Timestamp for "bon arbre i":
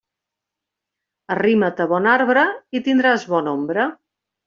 1.93-2.85